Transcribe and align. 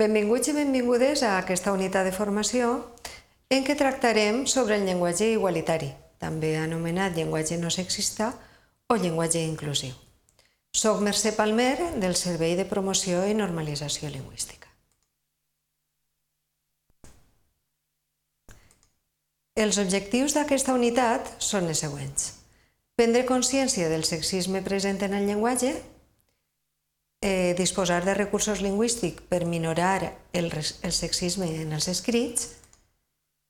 Benvinguts 0.00 0.48
i 0.48 0.52
benvingudes 0.56 1.20
a 1.28 1.34
aquesta 1.36 1.74
unitat 1.76 2.06
de 2.08 2.12
formació 2.16 2.68
en 3.52 3.66
què 3.66 3.74
tractarem 3.76 4.46
sobre 4.48 4.78
el 4.78 4.86
llenguatge 4.88 5.26
igualitari, 5.28 5.90
també 6.16 6.54
anomenat 6.56 7.18
llenguatge 7.18 7.58
no 7.60 7.68
sexista 7.74 8.30
o 8.88 8.96
llenguatge 8.96 9.42
inclusiu. 9.44 9.92
Soc 10.72 11.02
Mercè 11.04 11.34
Palmer, 11.36 11.98
del 12.00 12.16
Servei 12.16 12.56
de 12.56 12.64
Promoció 12.64 13.26
i 13.28 13.36
Normalització 13.36 14.08
Lingüística. 14.08 14.70
Els 19.60 19.76
objectius 19.84 20.32
d'aquesta 20.38 20.72
unitat 20.80 21.34
són 21.44 21.68
els 21.68 21.84
següents. 21.84 22.30
Prendre 22.96 23.28
consciència 23.28 23.92
del 23.92 24.08
sexisme 24.08 24.64
present 24.64 25.04
en 25.04 25.18
el 25.18 25.28
llenguatge, 25.28 25.74
eh, 27.20 27.54
disposar 27.56 28.04
de 28.04 28.14
recursos 28.14 28.60
lingüístics 28.60 29.22
per 29.28 29.44
minorar 29.44 30.16
el, 30.32 30.50
el 30.52 30.92
sexisme 30.92 31.48
en 31.62 31.72
els 31.72 31.88
escrits, 31.88 32.56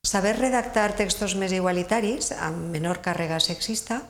saber 0.03 0.35
redactar 0.37 0.95
textos 0.97 1.35
més 1.37 1.53
igualitaris 1.53 2.31
amb 2.33 2.71
menor 2.73 3.01
càrrega 3.05 3.39
sexista 3.39 4.01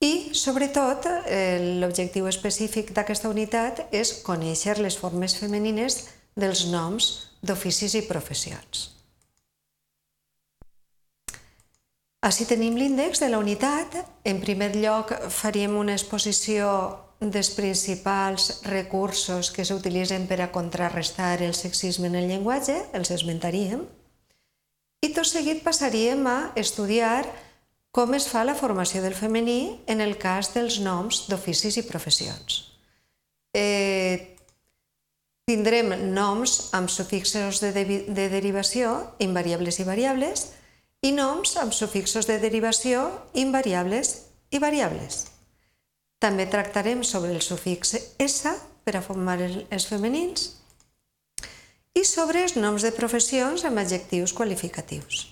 i, 0.00 0.32
sobretot, 0.32 1.04
eh, 1.26 1.76
l'objectiu 1.82 2.30
específic 2.30 2.94
d'aquesta 2.96 3.28
unitat 3.28 3.84
és 3.92 4.14
conèixer 4.24 4.78
les 4.80 4.96
formes 4.96 5.36
femenines 5.36 6.06
dels 6.36 6.64
noms 6.72 7.10
d'oficis 7.42 7.98
i 7.98 8.06
professions. 8.08 8.88
Així 12.24 12.44
tenim 12.44 12.76
l'índex 12.76 13.20
de 13.20 13.28
la 13.32 13.38
unitat. 13.40 13.94
En 14.24 14.40
primer 14.40 14.74
lloc 14.76 15.12
faríem 15.32 15.76
una 15.76 15.96
exposició 15.96 16.68
dels 17.20 17.50
principals 17.52 18.62
recursos 18.64 19.50
que 19.52 19.64
s'utilitzen 19.68 20.24
per 20.26 20.40
a 20.40 20.50
contrarrestar 20.52 21.42
el 21.44 21.52
sexisme 21.54 22.08
en 22.08 22.16
el 22.16 22.28
llenguatge, 22.30 22.78
els 22.96 23.12
esmentaríem, 23.12 23.84
i 25.04 25.12
tot 25.12 25.28
seguit 25.28 25.62
passaríem 25.64 26.26
a 26.28 26.38
estudiar 26.60 27.24
com 27.92 28.14
es 28.14 28.28
fa 28.30 28.44
la 28.46 28.54
formació 28.54 29.02
del 29.02 29.16
femení 29.18 29.80
en 29.90 30.00
el 30.00 30.16
cas 30.20 30.52
dels 30.54 30.78
noms 30.80 31.26
d'oficis 31.28 31.76
i 31.80 31.86
professions. 31.88 32.60
Eh, 33.56 34.36
tindrem 35.48 35.90
noms 36.14 36.70
amb 36.76 36.92
sufixos 36.92 37.58
de, 37.60 37.72
de, 37.74 37.84
de 38.06 38.28
derivació 38.30 38.94
invariables 39.18 39.80
i 39.82 39.88
variables 39.88 40.46
i 41.02 41.10
noms 41.16 41.56
amb 41.58 41.74
sufixos 41.74 42.28
de 42.30 42.38
derivació 42.38 43.08
invariables 43.34 44.14
i 44.54 44.60
variables. 44.62 45.26
També 46.20 46.44
tractarem 46.46 47.02
sobre 47.06 47.32
el 47.32 47.40
sufix 47.40 47.94
S 48.20 48.54
per 48.84 48.96
a 48.98 49.04
formar 49.04 49.38
els 49.40 49.86
femenins 49.88 50.50
i 51.96 52.04
sobre 52.04 52.44
els 52.44 52.56
noms 52.56 52.84
de 52.84 52.92
professions 52.96 53.64
amb 53.64 53.80
adjectius 53.80 54.34
qualificatius. 54.36 55.24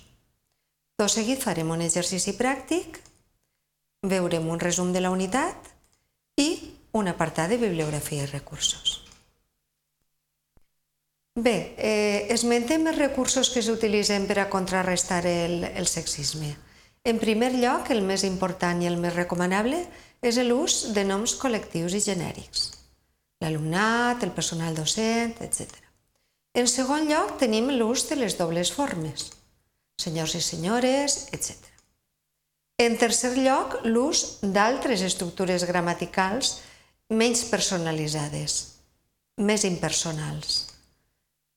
Tot 0.99 1.13
seguit 1.13 1.39
farem 1.39 1.69
un 1.71 1.85
exercici 1.85 2.33
pràctic, 2.35 2.97
veurem 4.03 4.49
un 4.49 4.59
resum 4.59 4.91
de 4.91 5.03
la 5.03 5.13
unitat 5.13 5.69
i 6.41 6.49
un 6.97 7.07
apartat 7.07 7.53
de 7.53 7.59
bibliografia 7.61 8.25
i 8.25 8.31
recursos. 8.31 8.97
Bé, 11.39 11.75
eh, 11.77 12.27
esmentem 12.33 12.89
els 12.89 12.97
recursos 12.97 13.53
que 13.53 13.61
s'utilitzen 13.63 14.25
per 14.27 14.41
a 14.41 14.49
contrarrestar 14.49 15.21
el, 15.29 15.63
el 15.63 15.87
sexisme. 15.87 16.55
En 17.07 17.19
primer 17.21 17.53
lloc, 17.55 17.93
el 17.95 18.01
més 18.03 18.25
important 18.27 18.81
i 18.83 18.89
el 18.89 18.97
més 18.99 19.15
recomanable 19.15 19.85
és 20.21 20.39
l'ús 20.43 20.89
de 20.95 21.03
noms 21.07 21.35
col·lectius 21.39 21.95
i 21.95 22.01
genèrics. 22.03 22.69
L'alumnat, 23.39 24.23
el 24.23 24.33
personal 24.35 24.75
docent, 24.75 25.35
etc. 25.45 25.67
En 26.59 26.67
segon 26.67 27.07
lloc, 27.07 27.37
tenim 27.39 27.69
l'ús 27.71 28.07
de 28.09 28.17
les 28.19 28.35
dobles 28.39 28.71
formes, 28.75 29.29
senyors 30.01 30.35
i 30.35 30.41
senyores, 30.43 31.29
etc. 31.31 31.55
En 32.79 32.97
tercer 32.99 33.35
lloc, 33.37 33.79
l'ús 33.87 34.39
d'altres 34.43 35.03
estructures 35.07 35.63
gramaticals 35.67 36.57
menys 37.09 37.45
personalitzades, 37.51 38.57
més 39.39 39.63
impersonals. 39.67 40.65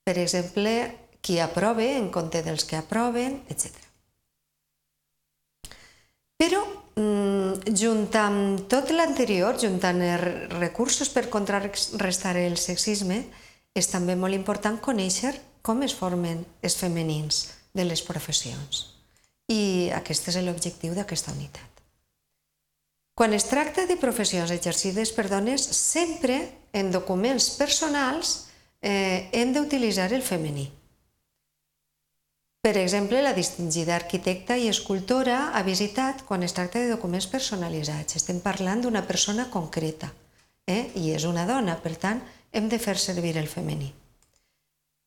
Per 0.06 0.16
exemple, 0.18 0.74
qui 1.22 1.38
aprove 1.38 1.86
en 1.96 2.10
compte 2.14 2.42
dels 2.42 2.64
que 2.66 2.78
aproven, 2.78 3.40
etc. 3.50 3.74
Però 6.38 6.62
Mm, 6.96 7.51
junt 7.70 8.10
amb 8.18 8.66
tot 8.70 8.90
l'anterior, 8.90 9.58
juntant 9.60 10.00
els 10.02 10.52
recursos 10.58 11.10
per 11.12 11.28
contrarrestar 11.30 12.36
el 12.40 12.56
sexisme, 12.58 13.22
és 13.74 13.88
també 13.88 14.16
molt 14.16 14.36
important 14.36 14.78
conèixer 14.82 15.32
com 15.62 15.82
es 15.86 15.94
formen 15.94 16.42
els 16.62 16.76
femenins 16.76 17.44
de 17.72 17.86
les 17.86 18.02
professions. 18.02 18.88
I 19.48 19.90
aquest 19.94 20.28
és 20.32 20.40
l'objectiu 20.42 20.94
d'aquesta 20.96 21.32
unitat. 21.32 21.68
Quan 23.14 23.34
es 23.36 23.44
tracta 23.44 23.86
de 23.86 23.98
professions 24.00 24.50
exercides 24.50 25.12
per 25.12 25.28
dones, 25.28 25.62
sempre 25.62 26.38
en 26.72 26.90
documents 26.90 27.50
personals 27.58 28.48
eh, 28.80 29.28
hem 29.32 29.52
d'utilitzar 29.52 30.10
el 30.16 30.24
femení. 30.24 30.70
Per 32.62 32.76
exemple, 32.78 33.18
la 33.26 33.32
distingida 33.34 33.96
arquitecta 33.96 34.54
i 34.54 34.68
escultora 34.70 35.48
ha 35.58 35.64
visitat 35.66 36.20
quan 36.28 36.44
es 36.46 36.52
tracta 36.54 36.78
de 36.78 36.92
documents 36.92 37.26
personalitzats. 37.26 38.14
Estem 38.20 38.38
parlant 38.44 38.84
d'una 38.84 39.02
persona 39.08 39.48
concreta 39.50 40.12
eh? 40.70 40.92
i 40.94 41.10
és 41.10 41.26
una 41.26 41.42
dona, 41.48 41.74
per 41.82 41.96
tant, 41.98 42.22
hem 42.54 42.68
de 42.70 42.78
fer 42.78 42.94
servir 43.02 43.34
el 43.40 43.50
femení. 43.50 43.90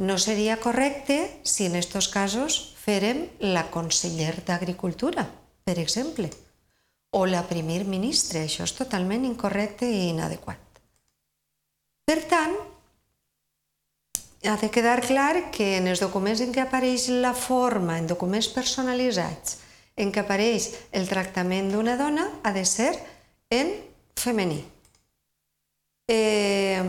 No 0.03 0.17
seria 0.19 0.59
correcte 0.59 1.17
si 1.47 1.69
en 1.69 1.79
aquests 1.79 2.11
casos 2.11 2.59
fèrem 2.75 3.23
la 3.39 3.69
conseller 3.71 4.33
d'Agricultura, 4.43 5.23
per 5.63 5.79
exemple, 5.79 6.27
o 7.15 7.23
la 7.23 7.45
primer 7.47 7.85
ministre. 7.87 8.43
Això 8.43 8.67
és 8.67 8.75
totalment 8.75 9.23
incorrecte 9.23 9.87
i 9.87 10.09
inadequat. 10.09 10.83
Per 12.03 12.19
tant, 12.27 12.59
ha 14.47 14.57
de 14.57 14.69
quedar 14.69 15.01
clar 15.01 15.51
que 15.51 15.77
en 15.77 15.89
els 15.91 16.01
documents 16.03 16.41
en 16.43 16.53
què 16.53 16.63
apareix 16.65 17.09
la 17.09 17.33
forma, 17.33 17.97
en 17.99 18.07
documents 18.07 18.47
personalitzats, 18.53 19.59
en 19.95 20.11
què 20.11 20.23
apareix 20.23 20.69
el 20.91 21.09
tractament 21.09 21.71
d'una 21.71 21.97
dona, 21.97 22.27
ha 22.43 22.51
de 22.53 22.65
ser 22.65 22.93
en 23.49 23.71
femení. 24.19 24.61
Eh, 26.11 26.81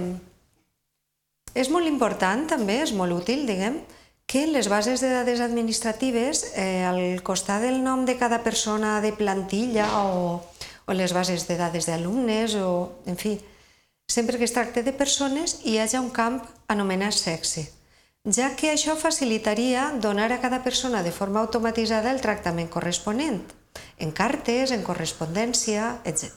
és 1.56 1.70
molt 1.72 1.88
important 1.88 2.44
també, 2.50 2.82
és 2.84 2.92
molt 2.92 3.16
útil, 3.16 3.46
diguem, 3.48 3.80
que 4.26 4.44
les 4.50 4.68
bases 4.68 5.00
de 5.00 5.08
dades 5.08 5.40
administratives, 5.40 6.52
eh, 6.58 6.84
al 6.84 7.22
costat 7.22 7.62
del 7.62 7.78
nom 7.84 8.04
de 8.04 8.16
cada 8.18 8.42
persona 8.42 9.00
de 9.00 9.12
plantilla 9.14 9.86
o, 10.02 10.42
o 10.86 10.92
les 10.92 11.14
bases 11.14 11.46
de 11.46 11.56
dades 11.56 11.86
d'alumnes, 11.86 12.58
o, 12.58 13.00
en 13.06 13.16
fi, 13.16 13.38
sempre 14.08 14.38
que 14.38 14.44
es 14.44 14.54
tracta 14.54 14.82
de 14.82 14.92
persones 14.92 15.60
hi 15.64 15.78
hagi 15.78 15.98
un 15.98 16.10
camp 16.10 16.40
anomenat 16.68 17.14
sexe, 17.14 17.66
ja 18.26 18.50
que 18.58 18.72
això 18.72 18.96
facilitaria 18.98 19.92
donar 20.02 20.32
a 20.32 20.40
cada 20.40 20.62
persona 20.62 21.02
de 21.02 21.12
forma 21.12 21.40
automatitzada 21.40 22.10
el 22.10 22.20
tractament 22.20 22.68
corresponent, 22.68 23.42
en 23.98 24.10
cartes, 24.12 24.72
en 24.72 24.82
correspondència, 24.82 26.00
etc. 26.04 26.32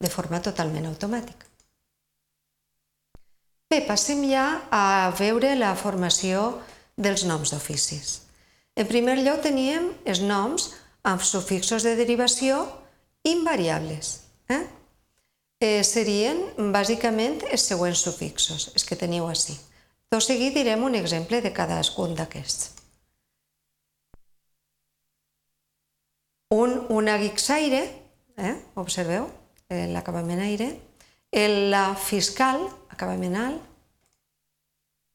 de 0.00 0.10
forma 0.10 0.42
totalment 0.42 0.86
automàtica. 0.86 1.46
Bé, 3.70 3.80
passem 3.86 4.20
ja 4.28 4.62
a 4.70 5.10
veure 5.18 5.54
la 5.56 5.74
formació 5.74 6.60
dels 6.96 7.24
noms 7.24 7.50
d'oficis. 7.50 8.20
En 8.76 8.86
primer 8.86 9.16
lloc 9.22 9.42
teníem 9.42 9.92
els 10.04 10.20
noms 10.20 10.72
amb 11.02 11.22
sufixos 11.22 11.84
de 11.86 11.94
derivació 11.96 12.64
invariables. 13.24 14.20
Eh? 14.48 14.62
Eh, 15.64 15.82
serien 15.86 16.40
bàsicament 16.74 17.40
els 17.50 17.64
següents 17.70 18.04
sufixos, 18.04 18.68
els 18.74 18.84
que 18.84 18.98
teniu 19.00 19.28
així. 19.30 19.56
Tot 20.12 20.22
seguit 20.22 20.54
direm 20.54 20.84
un 20.84 20.96
exemple 20.98 21.40
de 21.42 21.52
cadascun 21.54 22.14
d'aquests. 22.18 22.72
Un, 26.54 26.76
un 26.92 27.08
aguixaire, 27.10 27.80
eh? 28.38 28.54
observeu, 28.78 29.26
eh, 29.72 29.88
l'acabament 29.90 30.42
aire, 30.44 30.68
el 31.34 31.74
fiscal, 31.98 32.68
acabament 32.94 33.34
alt, 33.40 33.64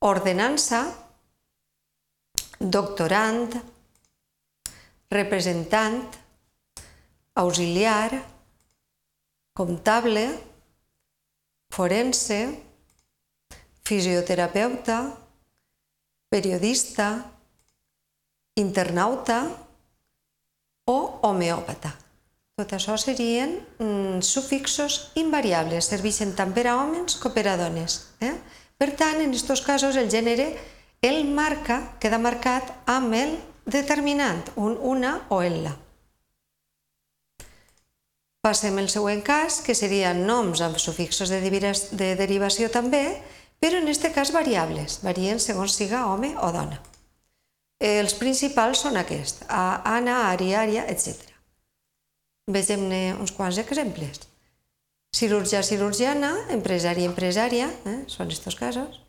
ordenança, 0.04 0.82
doctorant, 2.60 3.54
representant, 5.12 6.02
auxiliar, 7.40 8.20
comptable, 9.60 10.24
forense, 11.76 12.40
fisioterapeuta, 13.84 15.00
periodista, 16.32 17.26
internauta 18.56 19.42
o 20.88 21.00
homeòpata. 21.28 21.92
Tot 22.56 22.72
això 22.76 22.96
serien 23.00 23.58
mm, 23.80 24.24
sufixos 24.24 25.12
invariables, 25.20 25.92
serveixen 25.92 26.32
tant 26.40 26.56
per 26.56 26.70
a 26.72 26.78
homes 26.80 27.20
com 27.20 27.36
per 27.36 27.50
a 27.52 27.58
dones. 27.60 28.00
Eh? 28.24 28.32
Per 28.80 28.94
tant, 28.96 29.20
en 29.20 29.36
aquests 29.36 29.66
casos 29.68 30.00
el 30.00 30.08
gènere 30.08 30.54
el 31.04 31.26
marca, 31.28 31.82
queda 32.00 32.20
marcat 32.20 32.72
amb 32.88 33.16
el 33.16 33.36
determinant, 33.68 34.40
un 34.56 34.80
una 34.80 35.18
o 35.28 35.44
el 35.44 35.64
la. 35.68 35.76
Passem 38.50 38.80
al 38.82 38.88
següent 38.90 39.20
cas, 39.22 39.60
que 39.62 39.76
serien 39.78 40.24
noms 40.26 40.64
amb 40.66 40.80
sufixos 40.82 41.30
de, 41.30 41.38
de 42.02 42.08
derivació 42.18 42.72
també, 42.74 43.04
però 43.62 43.78
en 43.78 43.86
aquest 43.86 44.08
cas 44.16 44.32
variables, 44.34 44.96
varien 45.06 45.38
segons 45.38 45.76
siga 45.78 46.08
home 46.10 46.32
o 46.34 46.50
dona. 46.56 46.80
Els 47.78 48.16
principals 48.18 48.82
són 48.82 48.98
aquests, 48.98 49.44
Anna, 49.54 50.16
Ari, 50.32 50.50
Ària, 50.58 50.88
etc. 50.90 51.30
Vegem-ne 52.50 53.04
uns 53.22 53.36
quants 53.38 53.62
exemples. 53.62 54.26
Cirurgià, 55.14 55.62
cirurgiana, 55.62 56.34
empresari, 56.58 57.06
empresària, 57.06 57.70
eh? 57.86 57.98
són 58.10 58.26
aquests 58.26 58.58
casos. 58.58 59.00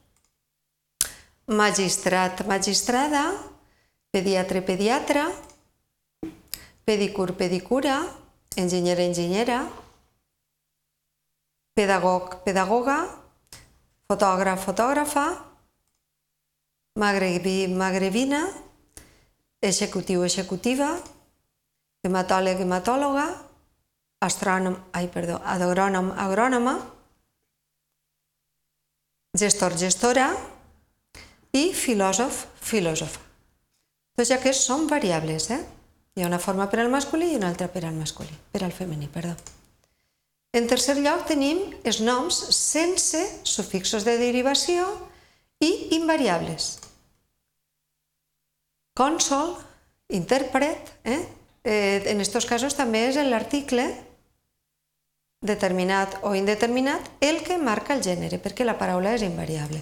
Magistrat, 1.48 2.44
magistrada, 2.44 3.24
pediatre, 4.12 4.60
pediatra, 4.60 5.30
pedicur, 6.84 7.32
pedicura, 7.40 8.02
enginyer, 8.56 8.98
enginyera, 8.98 9.60
pedagog, 11.74 12.40
pedagoga, 12.44 12.98
fotògraf, 14.10 14.64
fotògrafa, 14.66 15.26
magrebi, 16.98 17.68
magrebina, 17.68 18.42
executiu, 19.62 20.24
executiva, 20.24 20.90
hematòleg, 22.02 22.60
hematòloga, 22.64 23.26
astrònom, 24.20 24.76
ai, 24.92 25.08
perdó, 25.08 25.38
agrònom, 25.44 26.10
agrònoma, 26.18 26.74
gestor, 29.38 29.76
gestora 29.78 30.30
i 31.56 31.70
filòsof, 31.72 32.46
filòsofa. 32.60 33.20
Tots 34.18 34.32
aquests 34.36 34.66
són 34.66 34.88
variables, 34.90 35.48
eh? 35.54 35.60
Hi 36.20 36.24
ha 36.24 36.28
una 36.28 36.38
forma 36.38 36.66
per 36.68 36.82
al 36.82 36.90
masculí 36.92 37.30
i 37.32 37.36
una 37.38 37.48
altra 37.48 37.70
per 37.72 37.80
al 37.88 37.94
masculí, 37.96 38.34
per 38.52 38.60
al 38.60 38.74
femení, 38.76 39.06
perdó. 39.08 39.30
En 40.52 40.66
tercer 40.68 40.98
lloc 41.00 41.22
tenim 41.24 41.62
els 41.80 42.02
noms 42.04 42.36
sense 42.52 43.22
sufixos 43.48 44.04
de 44.04 44.18
derivació 44.20 44.84
i 45.64 45.70
invariables. 45.96 46.66
Cònsol, 49.00 49.54
intèrpret, 50.12 50.92
eh? 51.08 51.22
eh 51.64 52.04
en 52.12 52.20
aquests 52.20 52.50
casos 52.52 52.76
també 52.76 53.06
és 53.08 53.16
l'article 53.16 53.88
determinat 55.40 56.18
o 56.20 56.34
indeterminat 56.36 57.08
el 57.24 57.40
que 57.48 57.56
marca 57.56 57.96
el 57.96 58.04
gènere, 58.04 58.36
perquè 58.44 58.68
la 58.68 58.76
paraula 58.76 59.14
és 59.16 59.24
invariable. 59.24 59.80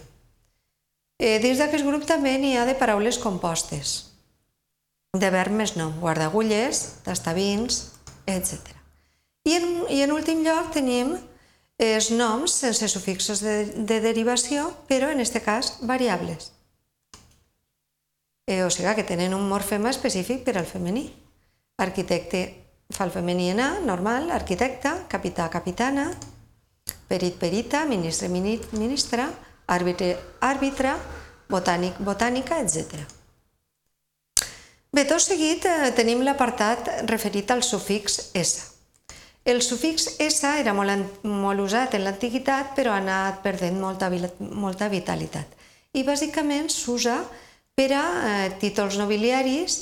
Eh, 1.18 1.40
dins 1.42 1.58
d'aquest 1.58 1.82
grup 1.82 2.06
també 2.06 2.38
n'hi 2.38 2.54
ha 2.54 2.62
de 2.64 2.78
paraules 2.78 3.18
compostes, 3.18 4.07
de 5.16 5.30
verb 5.32 5.54
més 5.56 5.72
nom, 5.76 5.94
guardagulles, 6.02 7.00
tastavins, 7.04 7.80
etc. 8.28 8.74
I 9.48 9.56
en, 9.56 9.66
I 9.88 10.02
en 10.04 10.12
últim 10.12 10.42
lloc 10.44 10.72
tenim 10.74 11.14
els 11.78 12.10
noms 12.10 12.52
sense 12.52 12.88
sufixos 12.92 13.40
de, 13.40 13.56
de 13.88 14.00
derivació, 14.04 14.68
però 14.88 15.08
en 15.14 15.22
aquest 15.22 15.40
cas 15.44 15.72
variables. 15.80 16.52
Eh, 18.48 18.64
o 18.64 18.70
sigui 18.72 18.94
que 18.96 19.06
tenen 19.08 19.36
un 19.36 19.48
morfema 19.48 19.92
específic 19.92 20.44
per 20.44 20.58
al 20.58 20.68
femení. 20.68 21.06
Arquitecte 21.78 22.42
fa 22.92 23.04
el 23.04 23.12
femení 23.12 23.50
en 23.52 23.60
A, 23.60 23.68
normal, 23.80 24.30
arquitecte, 24.32 24.92
capità, 25.08 25.48
capitana, 25.48 26.10
perit, 27.08 27.36
perita, 27.40 27.84
ministre, 27.88 28.28
ministra, 28.28 29.28
àrbitre, 29.68 30.16
àrbitre, 30.40 30.96
botànic, 31.48 32.00
botànica, 32.04 32.60
etc. 32.60 33.17
Bé, 34.88 35.04
tot 35.04 35.20
seguit 35.20 35.66
eh, 35.68 35.90
tenim 35.92 36.22
l'apartat 36.24 36.88
referit 37.10 37.50
al 37.52 37.60
sufix 37.62 38.30
S. 38.32 38.72
El 39.44 39.60
sufix 39.64 40.06
S 40.24 40.48
era 40.48 40.72
molt, 40.76 41.20
molt 41.24 41.60
usat 41.60 41.94
en 41.96 42.06
l'antiguitat, 42.06 42.72
però 42.76 42.94
ha 42.94 43.02
anat 43.02 43.42
perdent 43.44 43.76
molta, 43.80 44.08
molta 44.40 44.88
vitalitat. 44.88 45.52
I 45.92 46.04
bàsicament 46.08 46.72
s'usa 46.72 47.18
per 47.76 47.90
a 47.96 48.02
eh, 48.30 48.48
títols 48.60 48.96
nobiliaris 49.00 49.78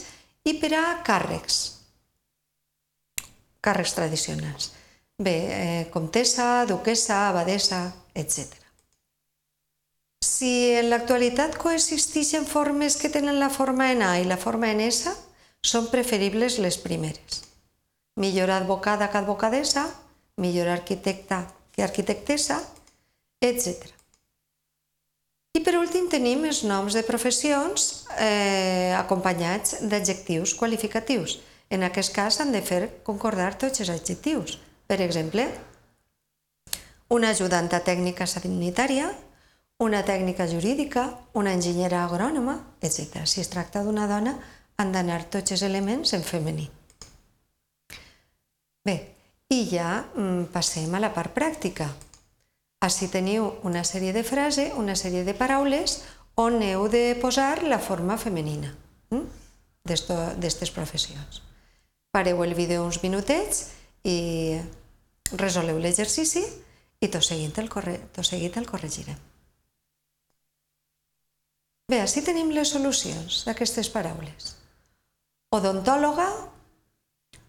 i 0.46 0.56
per 0.58 0.74
a 0.74 0.84
càrrecs, 1.06 1.62
càrrecs 3.62 3.94
tradicionals. 3.94 4.70
Bé, 5.16 5.38
eh, 5.54 5.82
comtessa, 5.94 6.66
duquesa, 6.66 7.28
abadesa, 7.30 7.86
etc. 8.14 8.65
Si 10.36 10.74
en 10.76 10.90
l'actualitat 10.90 11.54
coexisteixen 11.56 12.44
formes 12.44 12.98
que 13.00 13.08
tenen 13.08 13.38
la 13.40 13.48
forma 13.48 13.88
en 13.92 14.02
A 14.04 14.16
i 14.20 14.26
la 14.28 14.36
forma 14.36 14.68
en 14.68 14.82
S, 14.84 15.08
són 15.64 15.88
preferibles 15.88 16.58
les 16.60 16.76
primeres. 16.82 17.40
Millor 18.20 18.52
advocada 18.52 19.08
que 19.08 19.20
advocadessa, 19.22 19.86
millor 20.36 20.68
arquitecta 20.68 21.46
que 21.72 21.84
arquitectessa, 21.84 22.58
etc. 23.40 23.88
I 25.56 25.62
per 25.64 25.78
últim 25.80 26.10
tenim 26.12 26.44
els 26.44 26.62
noms 26.68 26.96
de 26.96 27.04
professions 27.08 28.04
eh, 28.20 28.92
acompanyats 28.96 29.78
d'adjectius 29.88 30.52
qualificatius. 30.56 31.38
En 31.72 31.84
aquest 31.84 32.12
cas 32.12 32.40
han 32.40 32.52
de 32.52 32.60
fer 32.60 32.82
concordar 33.08 33.54
tots 33.56 33.80
els 33.80 33.92
adjectius. 33.94 34.58
Per 34.86 35.00
exemple, 35.00 35.48
una 37.08 37.32
ajudanta 37.32 37.80
tècnica 37.80 38.28
sanitària, 38.28 39.08
una 39.78 40.02
tècnica 40.04 40.46
jurídica, 40.48 41.10
una 41.34 41.52
enginyera 41.52 42.04
agrònoma, 42.06 42.56
etc. 42.80 43.26
Si 43.28 43.42
es 43.42 43.50
tracta 43.52 43.82
d'una 43.84 44.06
dona, 44.08 44.36
han 44.76 44.92
d'anar 44.92 45.26
tots 45.32 45.52
els 45.52 45.62
elements 45.62 46.12
en 46.16 46.24
femení. 46.24 46.68
Bé, 48.86 48.96
i 49.52 49.64
ja 49.68 50.06
mm, 50.14 50.48
passem 50.54 50.94
a 50.94 51.00
la 51.02 51.12
part 51.14 51.34
pràctica. 51.36 51.90
Així 52.86 53.08
teniu 53.12 53.50
una 53.64 53.82
sèrie 53.84 54.12
de 54.12 54.22
frases, 54.24 54.72
una 54.76 54.96
sèrie 54.96 55.24
de 55.24 55.34
paraules 55.34 56.00
on 56.36 56.60
heu 56.62 56.88
de 56.92 57.16
posar 57.20 57.64
la 57.64 57.80
forma 57.80 58.18
femenina 58.20 58.72
mm, 59.10 59.24
d'aquestes 59.88 60.72
professions. 60.72 61.42
Pareu 62.12 62.42
el 62.44 62.54
vídeo 62.54 62.84
uns 62.84 63.02
minutets 63.02 63.70
i 64.04 64.56
resoleu 65.36 65.80
l'exercici 65.80 66.44
i 67.00 67.08
tot 67.08 67.24
seguit 67.24 67.58
el, 67.58 67.68
corre... 67.68 67.98
tot 68.12 68.24
seguit 68.24 68.56
el 68.56 68.68
corregirem. 68.68 69.35
Bé, 71.86 72.00
així 72.02 72.18
tenim 72.26 72.48
les 72.50 72.72
solucions 72.74 73.44
d'aquestes 73.46 73.86
paraules. 73.94 74.56
Odontòloga, 75.54 76.24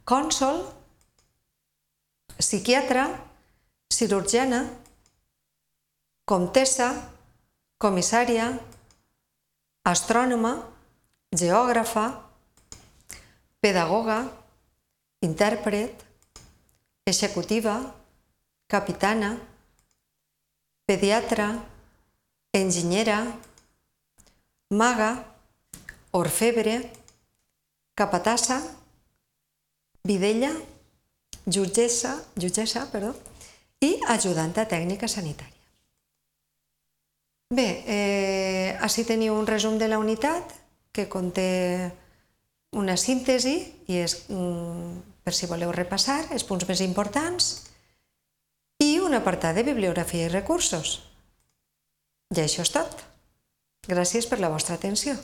cònsol, 0.05 0.59
psiquiatra, 2.37 3.07
cirurgiana, 3.89 4.59
comtessa, 6.29 6.91
comissària, 7.81 8.51
astrònoma, 9.89 10.53
geògrafa, 11.33 12.05
pedagoga, 13.65 14.19
intèrpret, 15.25 16.05
executiva, 17.09 17.79
capitana, 18.69 19.33
pediatra, 20.85 21.49
enginyera, 22.53 23.23
maga, 24.69 25.25
orfebre, 26.11 26.91
capatassa, 27.95 28.61
vidella, 30.03 30.51
jutgessa, 31.45 32.17
jutgessa 32.35 32.87
perdó, 32.91 33.13
i 33.81 33.97
ajudanta 34.09 34.65
tècnica 34.67 35.07
sanitària. 35.07 35.53
Bé, 37.47 37.67
eh, 37.87 38.77
així 38.83 39.05
teniu 39.07 39.37
un 39.37 39.47
resum 39.47 39.77
de 39.79 39.87
la 39.87 39.99
unitat 39.99 40.51
que 40.91 41.07
conté 41.07 41.91
una 42.75 42.97
síntesi 42.97 43.55
i 43.87 44.01
és 44.03 44.17
mm, 44.27 45.21
per 45.23 45.33
si 45.33 45.47
voleu 45.47 45.71
repassar 45.71 46.25
els 46.35 46.43
punts 46.43 46.67
més 46.67 46.81
importants 46.83 47.51
i 48.83 48.97
un 48.99 49.15
apartat 49.15 49.55
de 49.55 49.63
bibliografia 49.63 50.27
i 50.27 50.33
recursos. 50.33 50.99
I 52.35 52.43
això 52.43 52.65
és 52.65 52.73
tot. 52.75 52.99
Gràcies 53.87 54.27
per 54.27 54.41
la 54.43 54.49
vostra 54.51 54.75
atenció. 54.75 55.15